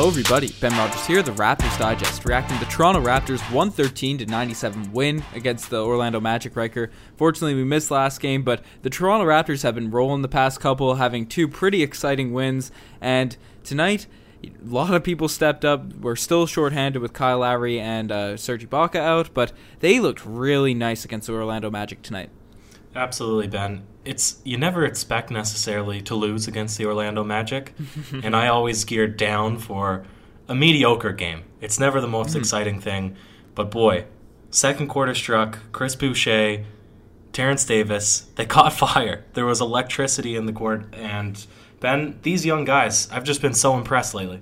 [0.00, 0.50] Hello, everybody.
[0.62, 5.22] Ben Rogers here, the Raptors Digest, reacting to the Toronto Raptors 113 to 97 win
[5.34, 6.90] against the Orlando Magic Riker.
[7.18, 10.94] Fortunately, we missed last game, but the Toronto Raptors have been rolling the past couple,
[10.94, 12.72] having two pretty exciting wins.
[12.98, 14.06] And tonight,
[14.42, 15.92] a lot of people stepped up.
[15.92, 20.72] We're still shorthanded with Kyle Lowry and uh, Serge Ibaka out, but they looked really
[20.72, 22.30] nice against the Orlando Magic tonight.
[22.94, 23.82] Absolutely, Ben.
[24.04, 27.74] It's you never expect necessarily to lose against the Orlando Magic,
[28.22, 30.04] and I always geared down for
[30.48, 31.44] a mediocre game.
[31.60, 32.38] It's never the most mm-hmm.
[32.38, 33.16] exciting thing,
[33.54, 34.06] but boy,
[34.50, 35.58] second quarter struck.
[35.72, 36.64] Chris Boucher,
[37.32, 39.24] Terence Davis, they caught fire.
[39.34, 41.46] There was electricity in the court, and
[41.80, 44.40] Ben, these young guys, I've just been so impressed lately.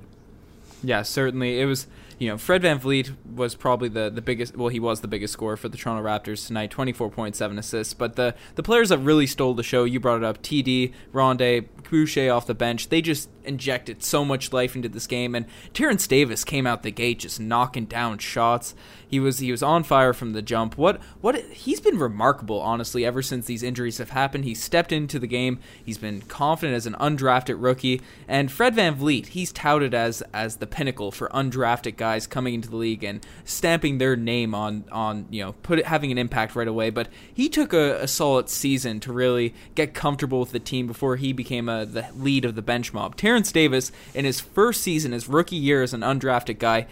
[0.82, 1.60] Yeah, certainly.
[1.60, 1.86] It was
[2.18, 5.56] you know, Fred VanVleet was probably the, the biggest, well, he was the biggest scorer
[5.56, 7.94] for the Toronto Raptors tonight, 24.7 assists.
[7.94, 11.68] But the, the players that really stole the show, you brought it up, TD, Rondae,
[11.88, 15.34] Boucher off the bench, they just injected so much life into this game.
[15.34, 18.74] And Terence Davis came out the gate just knocking down shots.
[19.08, 20.76] He was he was on fire from the jump.
[20.76, 24.44] What what he's been remarkable, honestly, ever since these injuries have happened.
[24.44, 25.60] He stepped into the game.
[25.84, 28.02] He's been confident as an undrafted rookie.
[28.26, 32.76] And Fred VanVleet, he's touted as as the pinnacle for undrafted guys coming into the
[32.76, 36.68] league and stamping their name on on you know put it, having an impact right
[36.68, 36.90] away.
[36.90, 41.16] But he took a, a solid season to really get comfortable with the team before
[41.16, 43.16] he became a, the lead of the bench mob.
[43.38, 46.88] Terence Davis, in his first season, his rookie year as an undrafted guy,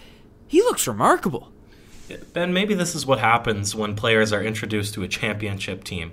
[0.47, 1.51] he looks remarkable.
[2.33, 6.13] Ben, maybe this is what happens when players are introduced to a championship team,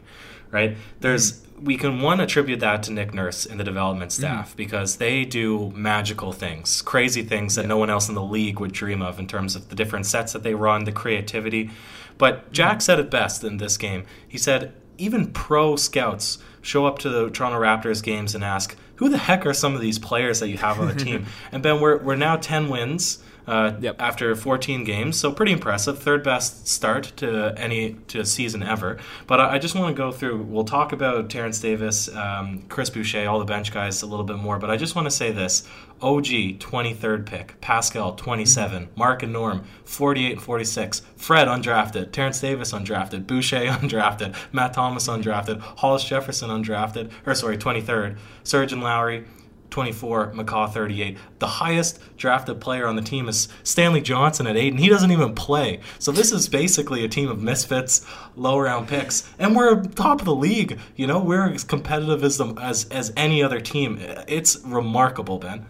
[0.49, 0.75] right?
[1.01, 1.65] There's mm-hmm.
[1.65, 4.21] we can one attribute that to Nick Nurse and the development mm-hmm.
[4.21, 4.57] staff mm-hmm.
[4.57, 7.67] because they do magical things, crazy things that yeah.
[7.67, 10.33] no one else in the league would dream of in terms of the different sets
[10.33, 11.69] that they run, the creativity.
[12.17, 12.79] But Jack mm-hmm.
[12.79, 14.05] said it best in this game.
[14.27, 19.09] He said even pro scouts show up to the Toronto Raptors games and ask, "Who
[19.09, 21.81] the heck are some of these players that you have on the team?" and Ben,
[21.81, 23.95] we're we're now ten wins uh, yep.
[23.99, 25.19] after 14 games.
[25.19, 25.99] So pretty impressive.
[25.99, 28.97] Third best start to any to a season ever.
[29.27, 30.43] But I, I just want to go through.
[30.43, 34.37] We'll talk about Terence Davis, um, Chris Boucher, all the bench guys a little bit
[34.37, 34.59] more.
[34.59, 35.67] But I just want to say this:
[36.01, 38.99] OG 23rd pick, Pascal 27, mm-hmm.
[38.99, 45.07] Mark and Norm 48 and 46, Fred undrafted, Terence Davis undrafted, Boucher undrafted, Matt Thomas
[45.07, 49.25] undrafted, Hollis Jefferson undrafted, or sorry 23rd, Serge and Lowry
[49.73, 51.17] 24, McCaw 38.
[51.39, 55.09] The highest drafted player on the team is Stanley Johnson at 8, and he doesn't
[55.09, 55.79] even play.
[55.97, 60.25] So this is basically a team of misfits, low round picks, and we're top of
[60.25, 60.77] the league.
[60.95, 63.97] You know, we're as competitive as, the, as, as any other team.
[64.27, 65.65] It's remarkable, Ben.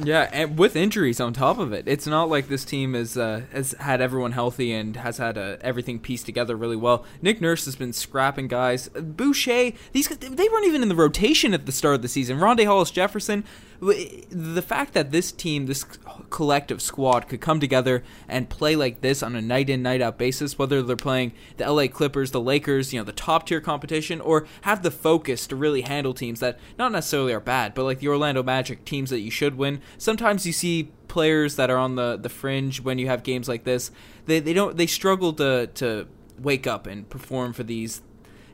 [0.00, 3.42] Yeah, and with injuries on top of it, it's not like this team is uh,
[3.52, 7.04] has had everyone healthy and has had uh, everything pieced together really well.
[7.20, 8.88] Nick Nurse has been scrapping guys.
[8.90, 12.38] Boucher, these they weren't even in the rotation at the start of the season.
[12.38, 13.42] Rondae Hollis Jefferson,
[13.80, 15.84] the fact that this team, this
[16.30, 20.18] collective squad, could come together and play like this on a night in, night out
[20.18, 24.20] basis, whether they're playing the LA Clippers, the Lakers, you know, the top tier competition,
[24.20, 28.00] or have the focus to really handle teams that not necessarily are bad, but like
[28.00, 29.80] the Orlando Magic, teams that you should win.
[29.96, 33.64] Sometimes you see players that are on the, the fringe when you have games like
[33.64, 33.90] this.
[34.26, 36.06] They, they don't they struggle to to
[36.38, 38.02] wake up and perform for these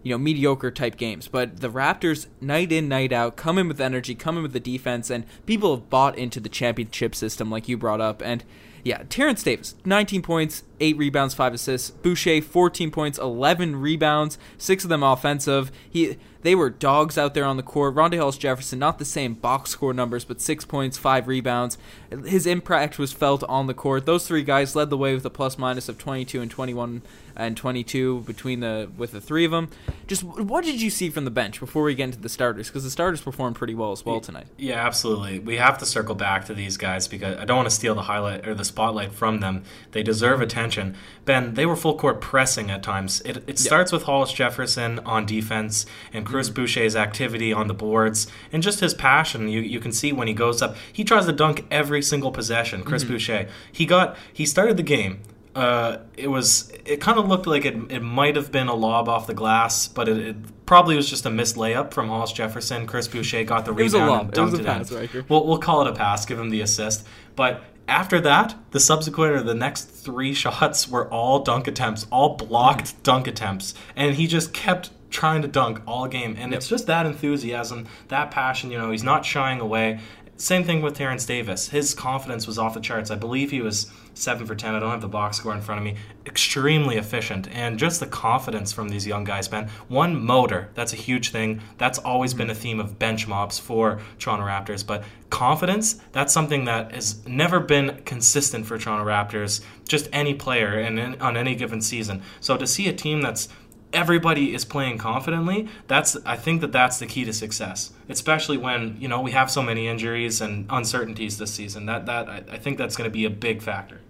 [0.05, 1.27] you know mediocre type games.
[1.27, 4.61] But the Raptors, night in night out, come in with energy, come in with the
[4.61, 8.23] defense, and people have bought into the championship system, like you brought up.
[8.23, 8.45] And
[8.85, 11.91] yeah, Terence Davis, 19 points, 8 rebounds, 5 assists.
[11.91, 15.73] Boucher, 14 points, 11 rebounds, 6 of them offensive.
[15.89, 17.95] He they were dogs out there on the court.
[17.95, 21.79] Rondae Hollis Jefferson, not the same box score numbers, but 6 points, 5 rebounds.
[22.27, 24.05] His impact was felt on the court.
[24.05, 27.01] Those three guys led the way with a plus minus of 22 and 21
[27.37, 29.71] and 22 between the with the three of them.
[30.07, 32.69] Just what did you see from the bench before we get into the starters?
[32.69, 34.47] Because the starters performed pretty well as well tonight.
[34.59, 35.39] Yeah, absolutely.
[35.39, 38.03] We have to circle back to these guys because I don't want to steal the
[38.03, 39.63] highlight or the spotlight from them.
[39.93, 40.97] They deserve attention.
[41.25, 43.21] Ben, they were full court pressing at times.
[43.21, 46.63] It, it starts with Hollis Jefferson on defense and Chris mm-hmm.
[46.63, 49.49] Boucher's activity on the boards and just his passion.
[49.49, 52.83] You you can see when he goes up, he tries to dunk every single possession.
[52.83, 53.13] Chris mm-hmm.
[53.13, 53.49] Boucher.
[53.71, 55.21] He got he started the game
[55.55, 59.09] uh, it was it kind of looked like it, it might have been a lob
[59.09, 62.87] off the glass, but it, it probably was just a missed layup from Hollis Jefferson.
[62.87, 64.97] Chris Boucher got the rebound It was and dunked it, pass, in.
[64.97, 67.07] Right we'll, we'll call it a pass, give him the assist.
[67.37, 72.37] But after that, the subsequent or the next three shots were all dunk attempts, all
[72.37, 76.37] blocked dunk attempts, and he just kept trying to dunk all game.
[76.39, 76.59] And yep.
[76.59, 78.71] it's just that enthusiasm, that passion.
[78.71, 80.01] You know, he's not shying away
[80.37, 81.69] same thing with Terence Davis.
[81.69, 83.11] His confidence was off the charts.
[83.11, 84.75] I believe he was seven for ten.
[84.75, 85.97] I don't have the box score in front of me.
[86.27, 89.69] Extremely efficient, and just the confidence from these young guys, man.
[89.89, 90.71] One motor.
[90.75, 91.61] That's a huge thing.
[91.79, 94.85] That's always been a theme of bench mobs for Toronto Raptors.
[94.87, 99.63] But confidence, that's something that has never been consistent for Toronto Raptors.
[99.87, 102.23] Just any player and on any given season.
[102.41, 103.49] So to see a team that's
[103.95, 107.93] everybody is playing confidently that's i think that that's the key to success.
[108.09, 112.29] Especially when you know we have so many injuries and uncertainties this season that that
[112.29, 114.01] i, I think that's going to be a big factor.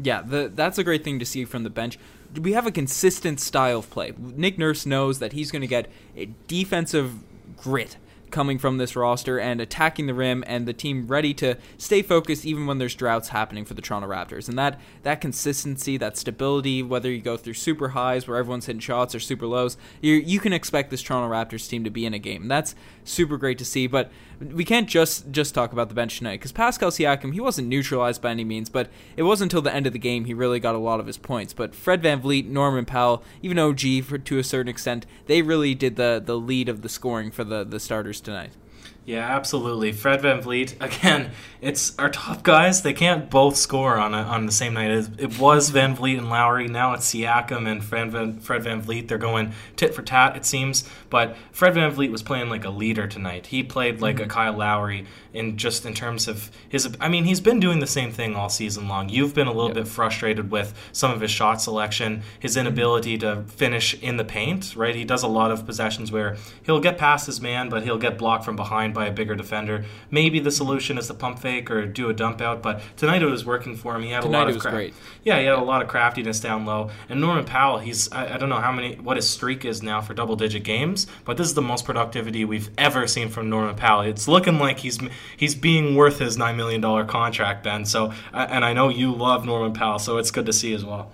[0.00, 1.98] Yeah the, that's a great thing to see from the bench.
[2.40, 4.12] We have a consistent style of play.
[4.18, 7.14] Nick nurse knows that he's going to get a defensive
[7.56, 7.96] grit
[8.36, 12.44] coming from this roster and attacking the rim and the team ready to stay focused
[12.44, 14.48] even when there's droughts happening for the Toronto Raptors.
[14.48, 18.80] And that that consistency, that stability, whether you go through super highs where everyone's hitting
[18.80, 22.12] shots or super lows, you you can expect this Toronto Raptors team to be in
[22.12, 22.48] a game.
[22.48, 22.74] That's
[23.04, 23.86] super great to see.
[23.86, 24.10] But
[24.40, 28.20] we can't just just talk about the bench tonight because Pascal Siakam he wasn't neutralized
[28.20, 30.74] by any means, but it wasn't until the end of the game he really got
[30.74, 31.52] a lot of his points.
[31.54, 35.74] But Fred Van VanVleet, Norman Powell, even OG for, to a certain extent, they really
[35.74, 38.50] did the the lead of the scoring for the the starters tonight.
[39.06, 39.92] Yeah, absolutely.
[39.92, 41.30] Fred VanVleet, again,
[41.60, 42.82] it's our top guys.
[42.82, 44.90] They can't both score on a, on the same night.
[44.90, 46.66] It, was VanVleet and Lowry.
[46.66, 49.06] Now it's Siakam and Fred Van, Fred VanVleet.
[49.06, 50.88] They're going tit for tat, it seems.
[51.08, 53.46] But Fred VanVleet was playing like a leader tonight.
[53.46, 54.24] He played like mm-hmm.
[54.24, 56.96] a Kyle Lowry in just in terms of his.
[57.00, 59.08] I mean, he's been doing the same thing all season long.
[59.08, 59.76] You've been a little yep.
[59.76, 62.66] bit frustrated with some of his shot selection, his mm-hmm.
[62.66, 64.74] inability to finish in the paint.
[64.74, 67.98] Right, he does a lot of possessions where he'll get past his man, but he'll
[67.98, 69.84] get blocked from behind by a bigger defender.
[70.10, 73.26] Maybe the solution is the pump fake or do a dump out, but tonight it
[73.26, 74.02] was working for him.
[74.02, 74.94] He had tonight a lot of cra- great.
[75.22, 76.90] Yeah, he had a lot of craftiness down low.
[77.08, 80.00] And Norman Powell, he's I, I don't know how many what his streak is now
[80.00, 83.76] for double digit games, but this is the most productivity we've ever seen from Norman
[83.76, 84.00] Powell.
[84.00, 84.98] It's looking like he's
[85.36, 87.84] he's being worth his nine million dollar contract, Ben.
[87.84, 91.12] So, and I know you love Norman Powell, so it's good to see as well.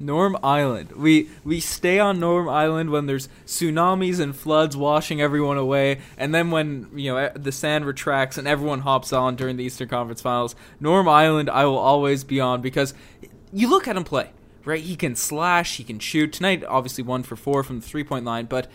[0.00, 0.92] Norm Island.
[0.92, 6.34] We we stay on Norm Island when there's tsunamis and floods washing everyone away, and
[6.34, 10.20] then when you know the sand retracts and everyone hops on during the Eastern Conference
[10.20, 10.54] Finals.
[10.80, 12.94] Norm Island, I will always be on because
[13.52, 14.30] you look at him play.
[14.64, 16.30] Right, he can slash, he can shoot.
[16.30, 18.66] Tonight, obviously one for four from the three point line, but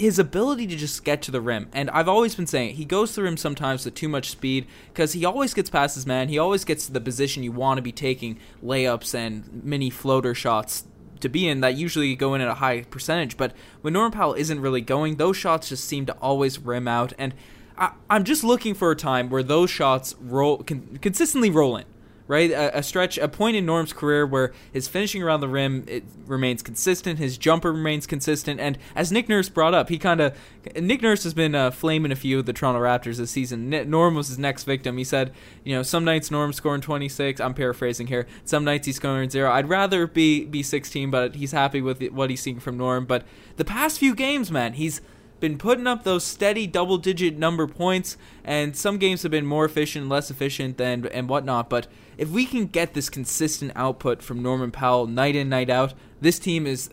[0.00, 1.68] his ability to just get to the rim.
[1.74, 4.66] And I've always been saying he goes to the rim sometimes with too much speed
[4.88, 6.30] because he always gets past his man.
[6.30, 10.34] He always gets to the position you want to be taking layups and mini floater
[10.34, 10.84] shots
[11.20, 13.36] to be in that usually go in at a high percentage.
[13.36, 13.52] But
[13.82, 17.12] when Norman Powell isn't really going, those shots just seem to always rim out.
[17.18, 17.34] And
[17.76, 20.64] I, am just looking for a time where those shots roll
[21.02, 21.84] consistently roll in
[22.30, 22.52] right?
[22.52, 26.04] A, a, stretch, a point in Norm's career where his finishing around the rim it
[26.26, 30.38] remains consistent, his jumper remains consistent, and as Nick Nurse brought up, he kind of
[30.76, 33.68] Nick Nurse has been uh, flaming a few of the Toronto Raptors this season.
[33.90, 34.96] Norm was his next victim.
[34.96, 35.34] He said,
[35.64, 37.40] you know, some nights Norm's scoring 26.
[37.40, 38.28] I'm paraphrasing here.
[38.44, 39.50] Some nights he's scoring zero.
[39.50, 43.06] I'd rather be be 16, but he's happy with what he's seeing from Norm.
[43.06, 43.24] But
[43.56, 45.00] the past few games, man, he's
[45.40, 49.64] been putting up those steady double digit number points, and some games have been more
[49.64, 51.68] efficient, less efficient, than and whatnot.
[51.70, 51.86] But
[52.18, 56.38] if we can get this consistent output from Norman Powell night in, night out, this
[56.38, 56.88] team is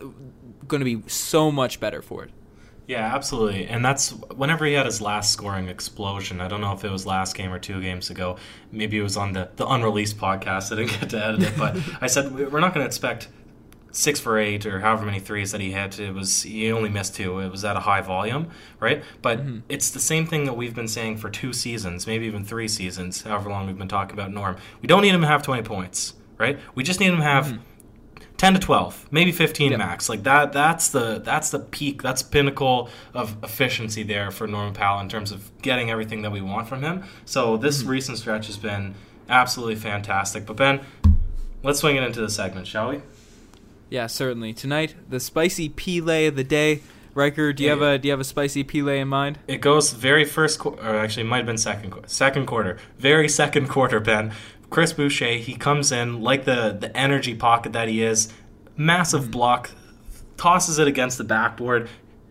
[0.66, 2.30] going to be so much better for it.
[2.88, 3.66] Yeah, absolutely.
[3.66, 6.40] And that's whenever he had his last scoring explosion.
[6.40, 8.38] I don't know if it was last game or two games ago.
[8.72, 10.72] Maybe it was on the, the unreleased podcast.
[10.72, 11.58] I didn't get to edit it.
[11.58, 13.28] But I said, we're not going to expect
[13.90, 15.98] six for eight or however many threes that he hit.
[15.98, 17.38] It was he only missed two.
[17.40, 19.02] It was at a high volume, right?
[19.22, 19.58] But mm-hmm.
[19.68, 23.22] it's the same thing that we've been saying for two seasons, maybe even three seasons,
[23.22, 24.56] however long we've been talking about Norm.
[24.80, 26.58] We don't need him to have twenty points, right?
[26.74, 27.46] We just need him to have.
[27.46, 27.62] Mm-hmm.
[28.36, 29.78] 10 to 12 maybe 15 yep.
[29.78, 34.72] max like that that's the that's the peak that's pinnacle of efficiency there for norman
[34.72, 37.90] powell in terms of getting everything that we want from him so this mm-hmm.
[37.90, 38.94] recent stretch has been
[39.28, 40.80] absolutely fantastic but ben
[41.64, 43.02] let's swing it into the segment shall we
[43.90, 44.52] yeah, certainly.
[44.52, 46.80] Tonight, the spicy Pele of the day.
[47.14, 47.74] Riker, do you yeah.
[47.74, 49.38] have a do you have a spicy Pele in mind?
[49.48, 53.28] It goes very first, qu- or actually, it might have been second second quarter, very
[53.28, 53.98] second quarter.
[53.98, 54.32] Ben,
[54.70, 58.32] Chris Boucher, he comes in like the the energy pocket that he is,
[58.76, 59.30] massive mm-hmm.
[59.32, 59.70] block,
[60.36, 61.88] tosses it against the backboard,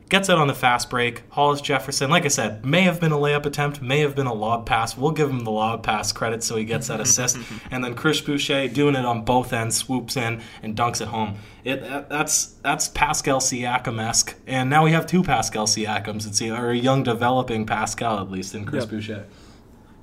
[0.09, 1.23] Gets it on the fast break.
[1.31, 4.33] Hollis Jefferson, like I said, may have been a layup attempt, may have been a
[4.33, 4.95] lob pass.
[4.95, 7.37] We'll give him the lob pass credit so he gets that assist.
[7.71, 11.35] and then Chris Boucher doing it on both ends, swoops in and dunks it home.
[11.65, 16.25] It that's that's Pascal Siakam esque, and now we have two Pascal Siakams.
[16.25, 18.89] It's or a young developing Pascal at least in Chris yep.
[18.89, 19.25] Boucher.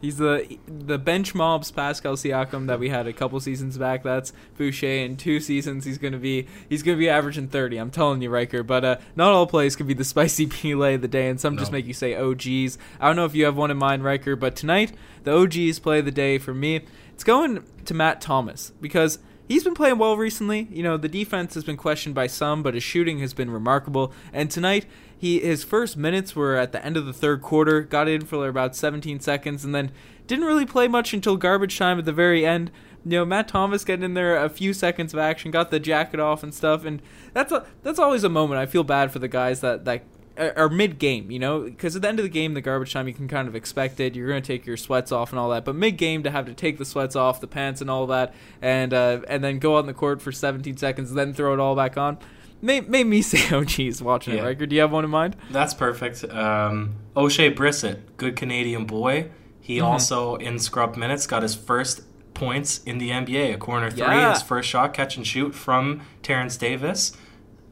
[0.05, 4.03] He's the the bench mobs Pascal Siakam that we had a couple seasons back.
[4.03, 4.87] That's Boucher.
[4.87, 7.79] In two seasons, he's gonna be he's gonna be averaging thirty.
[7.79, 8.63] I'm telling you, Riker.
[8.63, 11.57] But uh, not all plays can be the spicy Pele of the day, and some
[11.57, 12.77] just make you say OGs.
[13.01, 14.93] I don't know if you have one in mind, Riker, but tonight
[15.23, 16.83] the OGs play of the day for me.
[17.15, 19.19] It's going to Matt Thomas because
[19.49, 20.69] he's been playing well recently.
[20.71, 24.13] You know, the defense has been questioned by some, but his shooting has been remarkable.
[24.35, 24.85] And tonight,
[25.25, 27.81] he his first minutes were at the end of the third quarter.
[27.81, 29.91] Got in for about 17 seconds, and then
[30.27, 32.71] didn't really play much until garbage time at the very end.
[33.07, 36.21] You know, Matt Thomas getting in there a few seconds of action, got the jacket
[36.21, 37.01] off and stuff, and
[37.33, 38.61] that's a, that's always a moment.
[38.61, 40.03] I feel bad for the guys that that
[40.37, 43.09] are mid game, you know, because at the end of the game, the garbage time,
[43.09, 44.15] you can kind of expect it.
[44.15, 46.45] You're going to take your sweats off and all that, but mid game to have
[46.47, 49.77] to take the sweats off, the pants and all that, and uh, and then go
[49.77, 52.19] on the court for 17 seconds, then throw it all back on,
[52.65, 54.43] made, made me say, "Oh, geez," watching Yeah.
[54.43, 54.45] it.
[54.47, 55.37] Riker, do you have one in mind?
[55.51, 56.25] That's perfect.
[56.25, 59.29] Um, Oshae Brissett, good Canadian boy.
[59.61, 59.85] He Mhm.
[59.85, 62.03] also, in scrub minutes, got his first
[62.35, 63.53] points in the NBA.
[63.55, 64.33] A corner three, Yeah.
[64.35, 67.13] his first shot, catch and shoot from Terence Davis.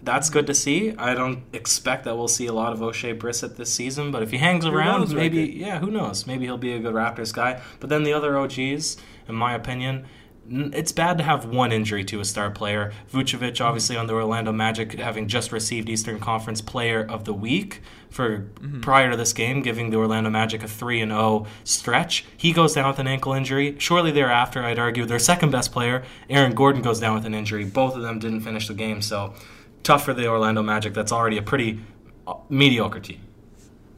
[0.04, 0.94] That's good to see.
[0.98, 4.30] I don't expect that we'll see a lot of Oshae Brissett this season, but if
[4.32, 5.52] he hangs around, knows, maybe, Riker?
[5.52, 6.26] yeah, who knows?
[6.26, 7.60] Maybe he'll be a good Raptors guy.
[7.78, 8.96] But then the other OGs,
[9.28, 10.04] in my opinion, n-
[10.48, 12.92] it's bad to have one injury to a star player.
[13.12, 17.80] Vucevic, obviously, on the Orlando Magic, having just received Eastern Conference Player of the Week
[18.10, 22.24] for prior to this game, giving the Orlando Magic a 3 and 0 stretch.
[22.36, 23.76] He goes down with an ankle injury.
[23.78, 27.64] Shortly thereafter, I'd argue their second best player, Aaron Gordon, goes down with an injury.
[27.64, 29.34] Both of them didn't finish the game, so
[29.82, 30.92] tough for the Orlando Magic.
[30.92, 31.80] That's already a pretty
[32.26, 33.20] uh, mediocre team.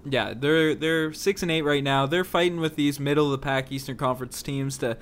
[0.06, 2.04] Yeah, they're they're six and eight right now.
[2.04, 4.98] They're fighting with these middle of the pack Eastern Conference teams to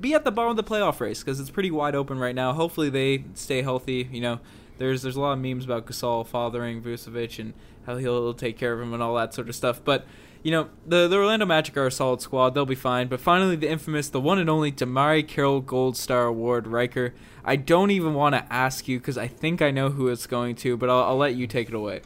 [0.00, 2.52] be at the bottom of the playoff race because it's pretty wide open right now.
[2.52, 4.08] Hopefully they stay healthy.
[4.12, 4.40] You know,
[4.78, 7.54] there's there's a lot of memes about Gasol fathering Vucevic and
[7.86, 9.82] how he'll, take care of him and all that sort of stuff.
[9.84, 10.06] But
[10.42, 12.54] you know, the the Orlando Magic are a solid squad.
[12.54, 13.08] They'll be fine.
[13.08, 17.14] But finally, the infamous, the one and only DeMarre Carroll Gold Star Award, Riker.
[17.44, 20.56] I don't even want to ask you because I think I know who it's going
[20.56, 22.02] to, but I'll, I'll let you take it away.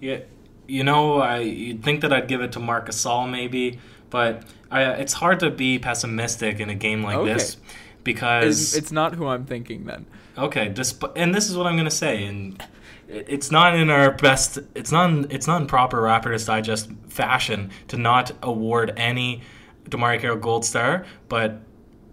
[0.00, 0.20] Yeah,
[0.66, 3.78] you know, I you'd think that I'd give it to Marc Gasol maybe,
[4.14, 7.32] but I, it's hard to be pessimistic in a game like Okay.
[7.32, 7.56] this
[8.04, 10.06] because It's, it's not who I'm thinking then.
[10.38, 12.62] okay, disp- and this is what I'm gonna say, and
[13.08, 17.70] it's not in our best, it's not, in, it's not in proper Raptors Digest fashion
[17.88, 19.42] to not award any
[19.90, 21.60] DeMarre Carroll Gold Star, but.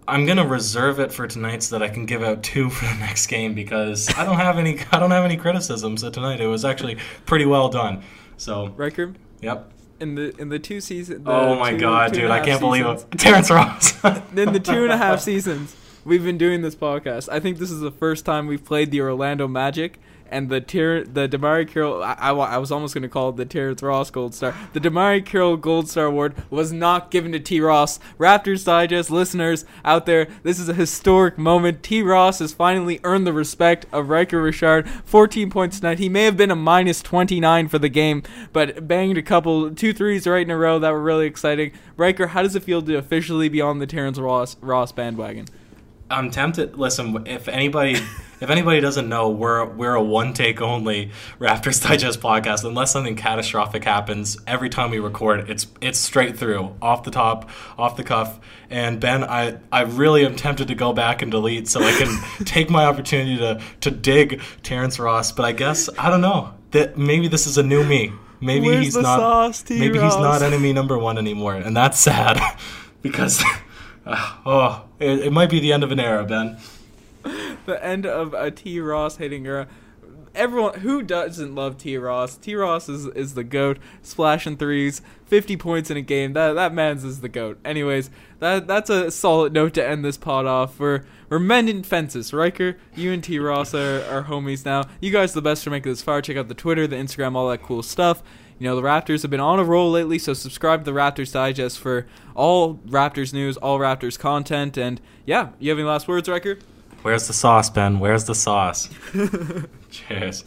[0.08, 2.96] I'm gonna reserve it for tonight so that I can give out two for the
[3.00, 6.42] next game because I don't have any I don't have any criticisms of tonight.
[6.42, 8.02] It was actually pretty well done.
[8.36, 9.72] So Riker, Yep.
[10.02, 11.24] In the in the two seasons.
[11.26, 12.32] oh my god, two dude!
[12.32, 13.18] I can't believe seasons- it.
[13.20, 14.04] Terrence Ross.
[14.36, 17.70] In the two and a half seasons we've been doing this podcast, I think this
[17.72, 20.00] is the first time we've played the Orlando Magic.
[20.32, 23.36] And the tier, the DeMarre Carroll, I, I, I was almost going to call it
[23.36, 24.56] the Terrence Ross Gold Star.
[24.72, 27.60] The DeMarre Carroll Gold Star Award was not given to T.
[27.60, 28.00] Ross.
[28.18, 31.84] Raptors Digest listeners out there, this is a historic moment.
[31.84, 32.02] T.
[32.02, 34.90] Ross has finally earned the respect of Riker Richard.
[34.90, 36.00] 14 points tonight.
[36.00, 38.24] He may have been a minus 29 for the game,
[38.54, 41.74] but banged a couple, two threes right in a row that were really exciting.
[41.98, 45.48] Riker, how does it feel to officially be on the Terrence Ross, Ross bandwagon?
[46.12, 46.78] I'm tempted.
[46.78, 52.20] Listen, if anybody, if anybody doesn't know, we're we're a one take only Raptors Digest
[52.20, 52.64] podcast.
[52.64, 57.50] Unless something catastrophic happens, every time we record, it's it's straight through, off the top,
[57.78, 58.40] off the cuff.
[58.70, 62.46] And Ben, I I really am tempted to go back and delete so I can
[62.46, 65.32] take my opportunity to to dig Terrence Ross.
[65.32, 68.14] But I guess I don't know that maybe this is a new me.
[68.44, 69.20] Maybe Where's he's not.
[69.20, 72.40] sauce, maybe he's not enemy number one anymore, and that's sad
[73.02, 73.44] because.
[74.06, 76.58] uh, oh, it, it might be the end of an era, Ben.
[77.66, 78.80] the end of a T.
[78.80, 79.68] Ross hitting era.
[80.34, 81.98] Everyone who doesn't love T.
[81.98, 82.38] Ross?
[82.38, 82.56] T.
[82.56, 86.34] Ross is, is the goat, splashing threes, fifty points in a game.
[86.34, 87.60] That that man's is the goat.
[87.66, 90.80] Anyways, that that's a solid note to end this pod off.
[90.80, 92.78] We're we're mending fences, Riker.
[92.96, 93.40] You and T.
[93.40, 94.84] Ross are, are homies now.
[95.02, 96.22] You guys are the best for making this far.
[96.22, 98.24] Check out the Twitter, the Instagram, all that cool stuff.
[98.62, 101.34] You know the Raptors have been on a roll lately, so subscribe to the Raptors
[101.34, 106.30] Digest for all Raptors news, all Raptors content, and yeah, you have any last words,
[106.30, 106.60] Riker?
[107.02, 108.00] Where's the sauce, Ben?
[108.00, 108.88] Where's the sauce?
[109.90, 110.46] Cheers.